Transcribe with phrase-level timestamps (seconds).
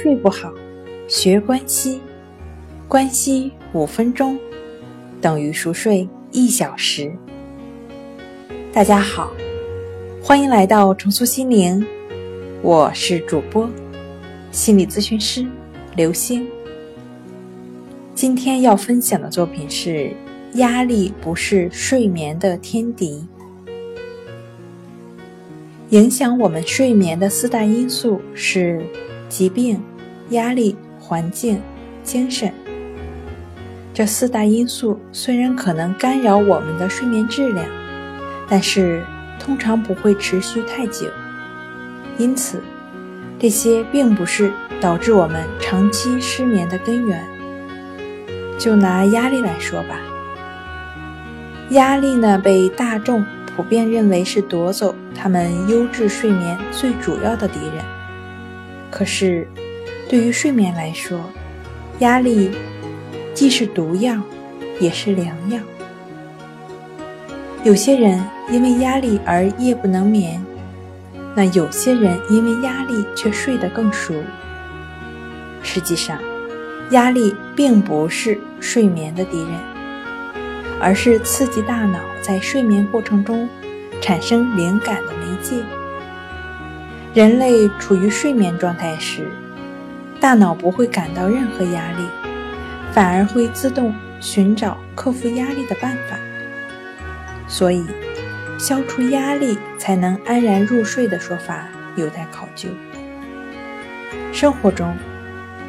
[0.00, 0.54] 睡不好，
[1.08, 2.00] 学关西，
[2.86, 4.38] 关西五分钟
[5.20, 7.12] 等于熟睡一小时。
[8.72, 9.32] 大家好，
[10.22, 11.84] 欢迎来到重塑心灵，
[12.62, 13.68] 我是主播
[14.52, 15.44] 心理咨询师
[15.96, 16.46] 刘星。
[18.14, 20.12] 今天要分享的作品是：
[20.54, 23.26] 压力不是睡眠的天敌。
[25.88, 28.86] 影响我们睡眠的四大因素是
[29.28, 29.82] 疾病、
[30.30, 31.60] 压力、环境、
[32.02, 32.52] 精神。
[33.94, 37.66] 这四大因素虽然可能干扰我们的睡眠质量，
[38.48, 39.04] 但是
[39.38, 41.06] 通常不会持续太久。
[42.16, 42.62] 因此，
[43.38, 47.24] 这些并不是导致我们长期失眠的根源。
[48.58, 50.00] 就拿压力来说吧，
[51.70, 53.24] 压力呢被大众。
[53.56, 57.97] 普遍认为是夺走他们优质睡眠最主要的敌人。
[58.90, 59.46] 可是，
[60.08, 61.18] 对于睡眠来说，
[61.98, 62.50] 压力
[63.34, 64.16] 既是毒药，
[64.80, 65.60] 也是良药。
[67.64, 70.44] 有些人因为压力而夜不能眠，
[71.34, 74.14] 那有些人因为压力却睡得更熟。
[75.62, 76.18] 实际上，
[76.90, 79.78] 压力并不是睡眠的敌人。
[80.80, 83.48] 而是刺激大脑在睡眠过程中
[84.00, 85.56] 产生灵感的媒介。
[87.14, 89.28] 人类处于睡眠状态时，
[90.20, 92.04] 大脑不会感到任何压力，
[92.92, 96.18] 反而会自动寻找克服压力的办法。
[97.46, 97.84] 所以，
[98.58, 102.68] 消除压力才能安然入睡的说法有待考究。
[104.32, 104.94] 生活中，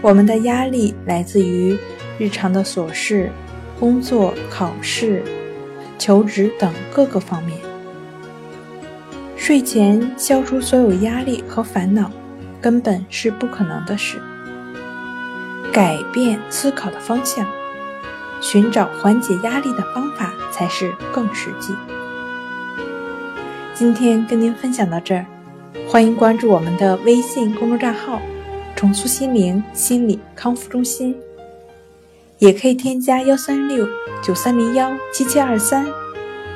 [0.02, 1.78] 我们的压力来自于
[2.18, 3.32] 日常的琐事。
[3.80, 5.24] 工作、考试、
[5.98, 7.58] 求职等各个方面，
[9.50, 12.12] 睡前消除所有压力和烦恼，
[12.62, 14.22] 根本是不可能的事。
[15.74, 17.44] 改变思考的方向，
[18.42, 21.74] 寻找缓解压力的方法，才是更实际。
[23.74, 25.26] 今天跟您分享到这儿，
[25.88, 28.22] 欢迎关注我们的微信公众账号
[28.78, 31.18] “重塑心灵心理康复中心”。
[32.38, 33.90] 也可以添加幺三六
[34.22, 35.88] 九三零幺七七二三，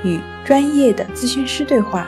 [0.04, 2.08] 与专业的咨询师对话，